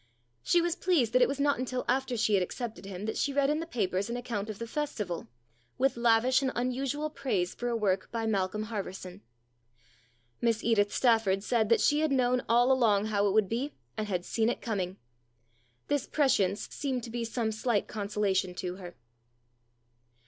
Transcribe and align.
She 0.41 0.61
was 0.61 0.75
pleased 0.75 1.13
that 1.13 1.21
it 1.21 1.27
was 1.27 1.39
not 1.39 1.59
until 1.59 1.85
after 1.87 2.17
she 2.17 2.33
had 2.33 2.41
accepted 2.41 2.85
him 2.85 3.05
that 3.05 3.17
she 3.17 3.33
read 3.33 3.51
in 3.51 3.59
the 3.59 3.67
papers 3.67 4.09
an 4.09 4.17
account 4.17 4.49
of 4.49 4.57
the 4.57 4.65
Festival, 4.65 5.27
with 5.77 5.95
lavish 5.95 6.41
and 6.41 6.51
unusual 6.55 7.11
praise 7.11 7.53
for 7.53 7.67
a 7.67 7.75
work 7.75 8.09
by 8.11 8.25
Malcolm 8.25 8.63
Harverson. 8.65 9.21
Miss 10.41 10.63
Edith 10.63 10.91
Stafford 10.91 11.43
said 11.43 11.69
that 11.69 11.81
she 11.81 11.99
had 11.99 12.11
known 12.11 12.41
all 12.49 12.71
along 12.71 13.05
how 13.13 13.27
it 13.27 13.31
would 13.33 13.47
be, 13.47 13.73
and 13.95 14.07
had 14.07 14.25
seen 14.25 14.49
it 14.49 14.59
coming. 14.59 14.97
This 15.87 16.07
prescience 16.07 16.67
seemed 16.71 17.03
to 17.03 17.11
be 17.11 17.23
some 17.23 17.51
slight 17.51 17.87
consola 17.87 18.35
tion 18.35 18.55
to 18.55 18.77
her. 18.77 18.95